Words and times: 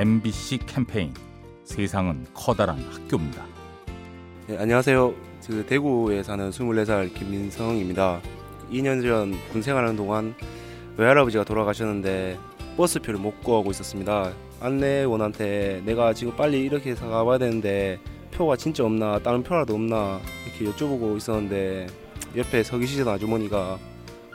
MBC 0.00 0.60
캠페인 0.64 1.12
세상은 1.62 2.24
커다란 2.32 2.78
학교입니다. 2.78 3.44
네, 4.46 4.56
안녕하세요. 4.56 5.12
그 5.46 5.66
대구에 5.66 6.22
사는 6.22 6.48
24살 6.48 7.12
김민성입니다. 7.12 8.22
2년 8.72 9.02
전 9.02 9.34
군생활하는 9.52 9.96
동안 9.96 10.34
외할아버지가 10.96 11.44
돌아가셨는데 11.44 12.38
버스표를 12.78 13.20
못 13.20 13.44
구하고 13.44 13.70
있었습니다. 13.72 14.32
안내원한테 14.60 15.82
내가 15.84 16.14
지금 16.14 16.34
빨리 16.34 16.64
이렇게 16.64 16.92
해서 16.92 17.06
가봐야 17.06 17.36
되는데 17.36 18.00
표가 18.30 18.56
진짜 18.56 18.82
없나 18.82 19.18
다른 19.18 19.42
표라도 19.42 19.74
없나 19.74 20.18
이렇게 20.46 20.64
여쭤보고 20.64 21.18
있었는데 21.18 21.88
옆에 22.38 22.62
서 22.62 22.78
계시던 22.78 23.06
아주머니가 23.06 23.78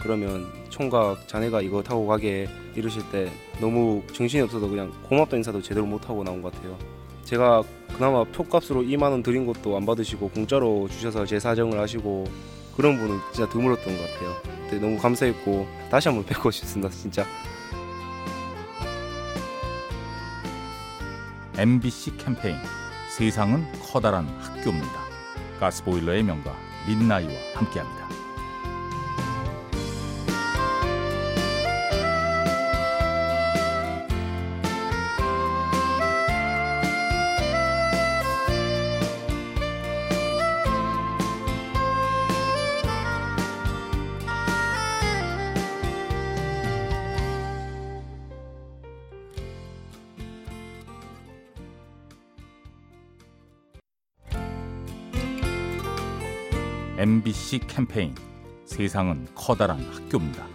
그러면 0.05 0.45
총각 0.69 1.27
자네가 1.27 1.61
이거 1.61 1.81
타고 1.81 2.05
가게 2.05 2.47
이러실 2.75 3.01
때 3.11 3.31
너무 3.59 4.03
정신이 4.13 4.43
없어서 4.43 4.67
그냥 4.67 4.93
고맙다 5.09 5.35
인사도 5.35 5.63
제대로 5.63 5.83
못 5.87 6.07
하고 6.07 6.23
나온 6.23 6.43
것 6.43 6.53
같아요. 6.53 6.77
제가 7.23 7.63
그나마 7.91 8.23
표값으로 8.23 8.83
2만 8.83 9.09
원 9.09 9.23
드린 9.23 9.47
것도 9.47 9.75
안 9.75 9.83
받으시고 9.83 10.29
공짜로 10.29 10.87
주셔서 10.89 11.25
제 11.25 11.39
사정을 11.39 11.79
하시고 11.79 12.25
그런 12.77 12.99
분은 12.99 13.17
진짜 13.33 13.49
드물었던 13.49 13.97
것 13.97 14.13
같아요. 14.13 14.35
그때 14.65 14.77
너무 14.77 14.95
감사했고 14.99 15.67
다시 15.89 16.07
한번 16.07 16.23
뵙고 16.23 16.51
싶습니다, 16.51 16.93
진짜. 16.93 17.25
MBC 21.57 22.17
캠페인 22.17 22.57
세상은 23.09 23.65
커다란 23.81 24.27
학교입니다. 24.39 24.99
가스보일러의 25.59 26.21
명가 26.21 26.55
민나이와 26.87 27.33
함께합니다. 27.55 28.14
MBC 56.97 57.59
캠페인 57.67 58.15
세상은 58.65 59.27
커다란 59.35 59.79
학교입니다. 59.91 60.45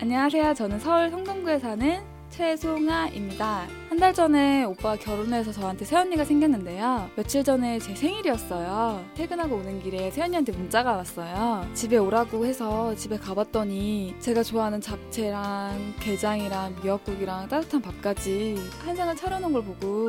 안녕하세요. 0.00 0.54
저는 0.54 0.78
서울 0.80 1.10
성동구에 1.10 1.58
사는 1.58 2.00
최송아입니다. 2.30 3.66
한 3.88 3.98
달 3.98 4.14
전에 4.14 4.62
오빠가 4.62 4.94
결혼해서 4.96 5.50
저한테 5.50 5.84
새언니가 5.84 6.24
생겼는데요. 6.24 7.10
며칠 7.16 7.42
전에 7.42 7.80
제 7.80 7.96
생일이었어요. 7.96 9.04
퇴근하고 9.16 9.56
오는 9.56 9.82
길에 9.82 10.08
새언니한테 10.12 10.52
문자가 10.52 10.92
왔어요. 10.92 11.68
집에 11.74 11.96
오라고 11.96 12.46
해서 12.46 12.94
집에 12.94 13.18
가봤더니 13.18 14.14
제가 14.20 14.44
좋아하는 14.44 14.80
잡채랑 14.80 15.94
게장이랑 15.98 16.76
미역국이랑 16.80 17.48
따뜻한 17.48 17.82
밥까지 17.82 18.56
한 18.84 18.94
상을 18.94 19.16
차려놓은 19.16 19.52
걸 19.52 19.64
보고 19.64 20.08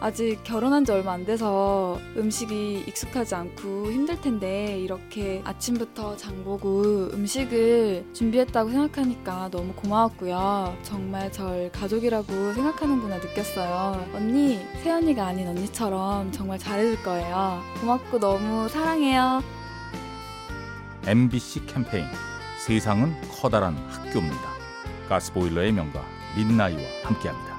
아직 0.00 0.38
결혼한 0.44 0.84
지 0.84 0.92
얼마 0.92 1.12
안 1.12 1.24
돼서 1.24 1.98
음식이 2.16 2.84
익숙하지 2.86 3.34
않고 3.34 3.90
힘들 3.90 4.20
텐데 4.20 4.78
이렇게 4.78 5.42
아침부터 5.44 6.16
장 6.16 6.44
보고 6.44 7.08
음식을 7.12 8.06
준비했다고 8.12 8.70
생각하니까 8.70 9.48
너무 9.50 9.72
고마웠고요. 9.74 10.76
정말 10.82 11.32
절 11.32 11.72
가족이라고 11.72 12.52
생각하는구나 12.52 13.16
느꼈어요. 13.16 14.08
언니, 14.14 14.60
새언니가 14.84 15.26
아닌 15.26 15.48
언니처럼 15.48 16.30
정말 16.30 16.58
잘해줄 16.60 17.02
거예요. 17.02 17.60
고맙고 17.80 18.20
너무 18.20 18.68
사랑해요. 18.68 19.42
MBC 21.06 21.66
캠페인 21.66 22.06
세상은 22.64 23.14
커다란 23.40 23.74
학교입니다. 23.88 24.48
가스보일러의 25.08 25.72
명가 25.72 26.04
민나이와 26.36 26.82
함께합니다. 27.02 27.58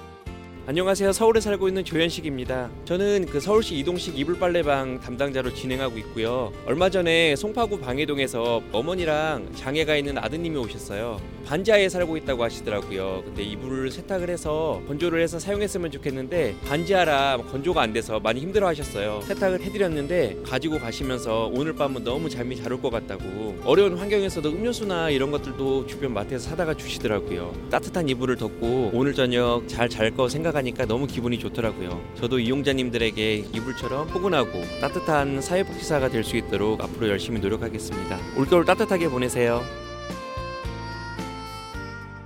안녕하세요. 0.67 1.11
서울에 1.11 1.41
살고 1.41 1.67
있는 1.69 1.83
조현식입니다. 1.83 2.69
저는 2.85 3.25
그 3.25 3.39
서울시 3.39 3.75
이동식 3.79 4.17
이불 4.17 4.37
빨래방 4.37 4.99
담당자로 5.01 5.53
진행하고 5.55 5.97
있고요. 5.97 6.53
얼마 6.67 6.87
전에 6.89 7.35
송파구 7.35 7.79
방해동에서 7.79 8.61
어머니랑 8.71 9.49
장애가 9.55 9.95
있는 9.97 10.19
아드님이 10.19 10.55
오셨어요. 10.57 11.19
반지하에 11.47 11.89
살고 11.89 12.15
있다고 12.17 12.43
하시더라고요. 12.43 13.23
근데 13.25 13.41
이불을 13.43 13.89
세탁을 13.91 14.29
해서 14.29 14.79
건조를 14.87 15.21
해서 15.23 15.39
사용했으면 15.39 15.89
좋겠는데 15.91 16.55
반지하라 16.67 17.39
건조가 17.51 17.81
안 17.81 17.91
돼서 17.91 18.19
많이 18.19 18.39
힘들어 18.39 18.67
하셨어요. 18.67 19.21
세탁을 19.27 19.61
해드렸는데 19.61 20.37
가지고 20.45 20.77
가시면서 20.79 21.49
오늘 21.53 21.73
밤은 21.73 22.03
너무 22.03 22.29
잠이 22.29 22.55
잘 22.55 22.71
올 22.71 22.79
것 22.81 22.89
같다고 22.91 23.57
어려운 23.65 23.97
환경에서도 23.97 24.47
음료수나 24.47 25.09
이런 25.09 25.31
것들도 25.31 25.87
주변 25.87 26.13
마트에서 26.13 26.49
사다가 26.51 26.73
주시더라고요. 26.75 27.53
따뜻한 27.71 28.07
이불을 28.07 28.37
덮고 28.37 28.91
오늘 28.93 29.13
저녁 29.15 29.63
잘 29.67 29.89
잘 29.89 30.11
거 30.11 30.29
생각하니까 30.51 30.85
너무 30.85 31.07
기분이 31.07 31.39
좋더라고요. 31.39 32.01
저도 32.15 32.39
이용자님들에게 32.39 33.35
이불처럼 33.53 34.07
포근하고 34.07 34.61
따뜻한 34.79 35.41
사회복지사가 35.41 36.09
될 36.09 36.21
수 36.21 36.37
있도록 36.37 36.81
앞으로 36.83 37.09
열심히 37.09 37.39
노력하겠습니다. 37.39 38.19
올겨울 38.37 38.63
따뜻하게 38.63 39.09
보내세요. 39.09 39.63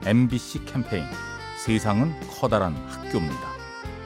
MBC 0.06 0.66
캠페인 0.66 1.06
세상은 1.58 2.14
커다란 2.30 2.76
학교입니다. 2.90 3.40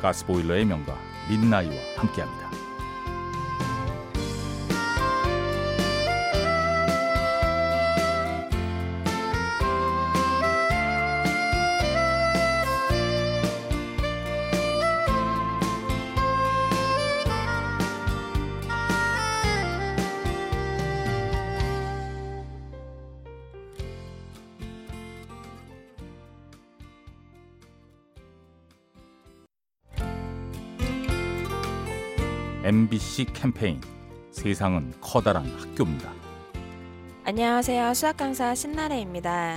가스보일러의 0.03 0.66
명가 0.66 0.96
민나이와 1.28 1.74
함께합니다. 1.97 2.51
MBC 32.61 33.27
캠페인 33.33 33.79
세상은 34.31 34.93
커다란 34.99 35.45
학교입니다. 35.45 36.11
안녕하세요. 37.23 37.93
수학 37.93 38.17
강사 38.17 38.53
신나래입니다. 38.53 39.56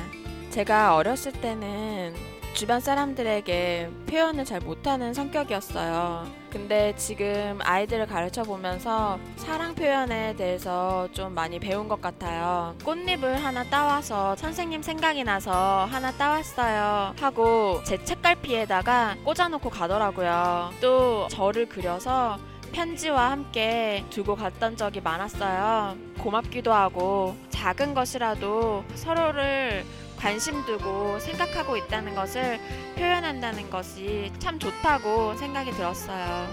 제가 0.51 0.95
어렸을 0.95 1.33
때는 1.33 2.15
주변 2.55 2.79
사람들에게 2.79 3.91
표현을 4.09 4.45
잘 4.45 4.61
못하는 4.61 5.15
성격이었어요. 5.15 6.29
근데 6.49 6.95
지금 6.97 7.59
아이들을 7.63 8.07
가르쳐 8.07 8.45
보면서 8.45 9.19
사랑 9.35 9.75
표현에 9.75 10.37
대해서 10.37 11.09
좀 11.11 11.35
많이 11.35 11.59
배운 11.59 11.89
것 11.89 12.01
같아요. 12.01 12.77
꽃잎을 12.85 13.43
하나 13.43 13.65
따와서 13.65 14.37
선생님 14.37 14.81
생각이 14.83 15.25
나서 15.25 15.87
하나 15.87 16.13
따왔어요. 16.13 17.15
하고 17.19 17.83
제 17.85 18.05
책갈피에다가 18.05 19.17
꽂아놓고 19.25 19.71
가더라고요. 19.71 20.71
또 20.81 21.27
저를 21.33 21.69
그려서 21.69 22.39
편지와 22.73 23.31
함께 23.31 24.05
두고 24.11 24.35
갔던 24.35 24.77
적이 24.77 25.01
많았어요. 25.03 25.97
고맙기도 26.19 26.73
하고 26.73 27.37
작은 27.51 27.95
것이라도 27.95 28.85
서로를 28.95 29.85
관심 30.19 30.65
두고 30.65 31.19
생각하고 31.19 31.77
있다는 31.77 32.15
것을 32.15 32.59
표현한다는 32.97 33.71
것이 33.71 34.33
참 34.39 34.59
좋다고 34.59 35.37
생각이 35.37 35.73
들었어요. 35.73 36.47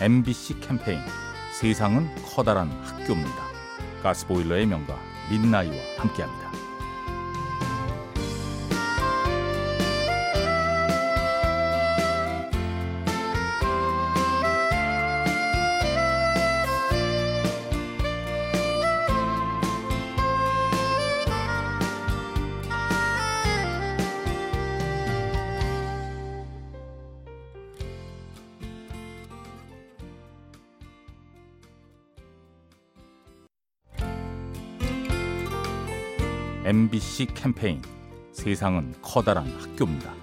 MBC 0.00 0.60
캠페인 0.60 1.00
세상은 1.52 2.08
커다란 2.24 2.70
학교입니다. 2.82 3.50
가스보일러의 4.02 4.66
명가 4.66 4.98
민나이와 5.30 5.76
함께합니다. 5.98 6.59
MBC 36.70 37.26
캠페인 37.34 37.82
세상은 38.30 38.94
커다란 39.02 39.44
학교입니다. 39.58 40.14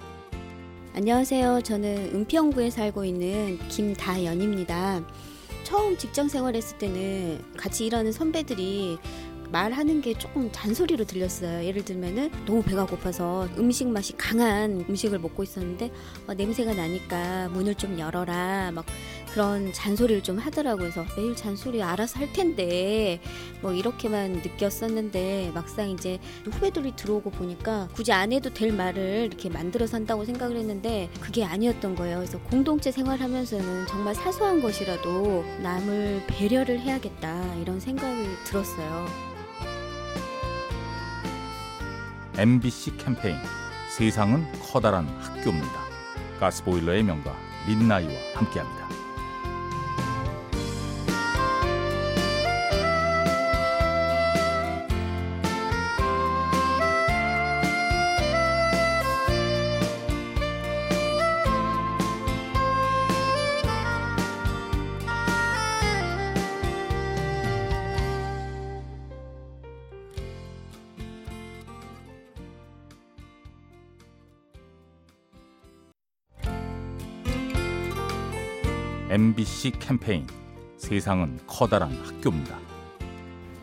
안녕하세요. 0.95 1.59
저는 1.61 2.15
은평구에 2.15 2.69
살고 2.69 3.03
있는 3.03 3.59
김다연입니다. 3.67 5.05
처음 5.65 5.97
직장 5.97 6.29
생활했을 6.29 6.77
때는 6.77 7.43
같이 7.57 7.87
일하는 7.87 8.13
선배들이 8.13 8.97
말하는 9.51 9.99
게 9.99 10.13
조금 10.13 10.49
잔소리로 10.53 11.03
들렸어요. 11.03 11.65
예를 11.65 11.83
들면은 11.83 12.31
너무 12.45 12.63
배가 12.63 12.85
고파서 12.85 13.49
음식 13.57 13.89
맛이 13.89 14.15
강한 14.15 14.85
음식을 14.87 15.19
먹고 15.19 15.43
있었는데 15.43 15.91
어, 16.27 16.33
냄새가 16.33 16.73
나니까 16.73 17.49
문을 17.49 17.75
좀 17.75 17.99
열어라 17.99 18.71
막 18.71 18.85
그런 19.37 19.71
잔소리를 19.71 20.23
좀 20.23 20.39
하더라고요. 20.39 20.89
그래서 20.89 21.05
매일 21.15 21.35
잔소리 21.35 21.83
알아서 21.83 22.19
할 22.19 22.33
텐데 22.33 23.21
뭐 23.61 23.71
이렇게만 23.71 24.31
느꼈었는데 24.31 25.51
막상 25.53 25.91
이제 25.91 26.17
후배들이 26.45 26.95
들어오고 26.95 27.29
보니까 27.29 27.87
굳이 27.93 28.11
안 28.11 28.33
해도 28.33 28.51
될 28.51 28.73
말을 28.73 29.27
이렇게 29.27 29.47
만들어서 29.47 29.97
한다고 29.97 30.25
생각을 30.25 30.57
했는데 30.57 31.07
그게 31.19 31.45
아니었던 31.45 31.93
거예요. 31.93 32.17
그래서 32.17 32.39
공동체 32.39 32.89
생활하면서는 32.89 33.85
정말 33.85 34.15
사소한 34.15 34.59
것이라도 34.59 35.45
남을 35.61 36.23
배려를 36.25 36.79
해야겠다 36.79 37.57
이런 37.57 37.79
생각이 37.79 38.27
들었어요. 38.43 39.05
MBC 42.39 42.97
캠페인 42.97 43.37
세상은 43.95 44.51
커다란 44.63 45.05
학교입니다. 45.19 45.79
가스보일러의 46.39 47.03
명가 47.03 47.37
민나이와 47.67 48.13
함께합니다. 48.33 48.86
MBC 79.09 79.71
캠페인 79.79 80.27
세상은 80.75 81.39
커다란 81.47 81.93
학교입니다. 82.03 82.59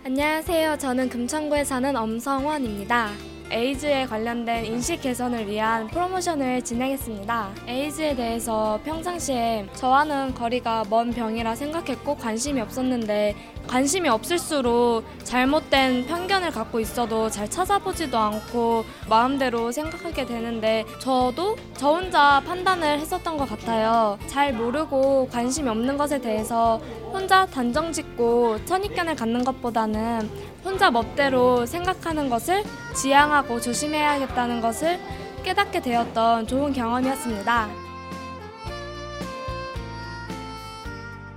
안녕하세요. 0.02 0.78
저는 0.78 1.10
금천구에 1.10 1.64
사는 1.64 1.94
엄성원입니다. 1.94 3.10
에이즈에 3.54 4.06
관련된 4.06 4.64
인식 4.64 5.00
개선을 5.00 5.46
위한 5.46 5.86
프로모션을 5.86 6.62
진행했습니다. 6.62 7.50
에이즈에 7.68 8.16
대해서 8.16 8.80
평상시에 8.84 9.68
저와는 9.74 10.34
거리가 10.34 10.82
먼 10.90 11.12
병이라 11.12 11.54
생각했고 11.54 12.16
관심이 12.16 12.60
없었는데 12.60 13.36
관심이 13.68 14.08
없을수록 14.08 15.04
잘못된 15.22 16.06
편견을 16.06 16.50
갖고 16.50 16.80
있어도 16.80 17.30
잘 17.30 17.48
찾아보지도 17.48 18.18
않고 18.18 18.84
마음대로 19.08 19.70
생각하게 19.70 20.26
되는데 20.26 20.84
저도 20.98 21.56
저 21.76 21.90
혼자 21.94 22.42
판단을 22.44 22.98
했었던 22.98 23.36
것 23.36 23.48
같아요. 23.48 24.18
잘 24.26 24.52
모르고 24.52 25.28
관심이 25.30 25.68
없는 25.68 25.96
것에 25.96 26.20
대해서 26.20 26.80
혼자 27.12 27.46
단정 27.46 27.92
짓고 27.92 28.58
선입견을 28.64 29.14
갖는 29.14 29.44
것보다는 29.44 30.53
혼자 30.64 30.90
멋대로 30.90 31.66
생각하는 31.66 32.30
것을 32.30 32.64
지양하고 32.96 33.60
조심해야겠다는 33.60 34.60
것을 34.60 34.98
깨닫게 35.44 35.82
되었던 35.82 36.46
좋은 36.46 36.72
경험이었습니다. 36.72 37.68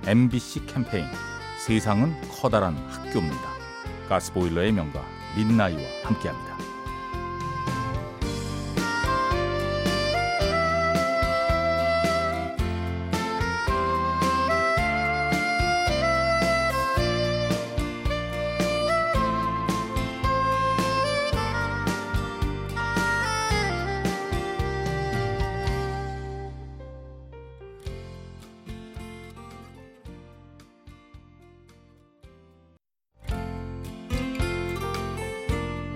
MBC 0.06 0.64
캠페인 0.66 1.04
세상은 1.58 2.14
커다란 2.40 2.74
학교입니다. 2.88 3.48
가스보일러의 4.08 4.72
명가 4.72 5.04
민나이와 5.36 5.82
함께합니다. 6.04 6.67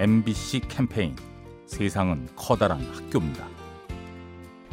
MBC 0.03 0.63
캠페인 0.67 1.15
세상은 1.65 2.27
커다란 2.35 2.81
학교입니다. 2.93 3.47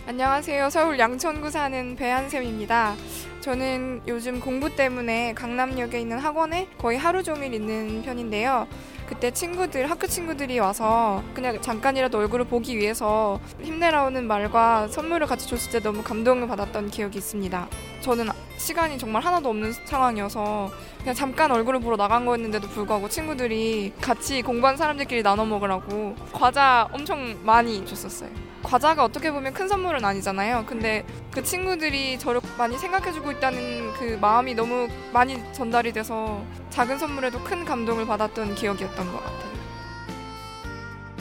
안녕하세요. 0.07 0.71
서울 0.71 0.97
양천구 0.97 1.51
사는 1.51 1.95
배한샘입니다. 1.95 2.95
저는 3.41 4.01
요즘 4.07 4.39
공부 4.39 4.75
때문에 4.75 5.35
강남역에 5.35 6.01
있는 6.01 6.17
학원에 6.17 6.67
거의 6.79 6.97
하루 6.97 7.21
종일 7.21 7.53
있는 7.53 8.01
편인데요. 8.01 8.67
그때 9.05 9.29
친구들, 9.29 9.91
학교 9.91 10.07
친구들이 10.07 10.57
와서 10.57 11.23
그냥 11.35 11.61
잠깐이라도 11.61 12.17
얼굴을 12.17 12.45
보기 12.45 12.75
위해서 12.75 13.39
힘내라는 13.61 14.25
말과 14.25 14.87
선물을 14.87 15.27
같이 15.27 15.47
줬을 15.47 15.71
때 15.73 15.79
너무 15.79 16.01
감동을 16.01 16.47
받았던 16.47 16.89
기억이 16.89 17.19
있습니다. 17.19 17.67
저는 18.01 18.29
시간이 18.59 18.97
정말 18.97 19.23
하나도 19.23 19.49
없는 19.49 19.73
상황이어서 19.85 20.69
그냥 20.99 21.15
잠깐 21.15 21.51
얼굴을 21.51 21.79
보러 21.79 21.95
나간 21.97 22.25
거였는데도 22.25 22.67
불구하고 22.67 23.09
친구들이 23.09 23.93
같이 24.01 24.41
공부한 24.41 24.77
사람들끼리 24.77 25.23
나눠 25.23 25.45
먹으라고 25.45 26.15
과자 26.33 26.87
엄청 26.91 27.39
많이 27.43 27.85
줬었어요. 27.85 28.29
과자가 28.61 29.05
어떻게 29.05 29.31
보면 29.31 29.53
큰 29.53 29.67
선물은 29.67 30.03
아니잖아요. 30.03 30.65
근데 30.67 31.05
그 31.31 31.41
친구들이 31.41 32.19
저를 32.19 32.41
많이 32.57 32.77
생각해주고 32.77 33.31
있다는 33.31 33.93
그 33.93 34.17
마음이 34.19 34.53
너무 34.53 34.89
많이 35.13 35.41
전달이 35.53 35.93
돼서 35.93 36.43
작은 36.69 36.99
선물에도 36.99 37.41
큰 37.43 37.63
감동을 37.63 38.05
받았던 38.05 38.55
기억이었던 38.55 39.11
것 39.11 39.23
같아요. 39.23 39.49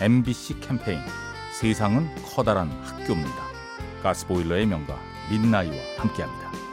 MBC 0.01 0.61
캠페인 0.61 1.01
세상은 1.53 2.09
커다란 2.25 2.69
학교입니다. 2.83 3.49
가스보일러의 4.03 4.67
명가 4.67 4.97
민나이와 5.31 5.77
함께합니다. 5.99 6.68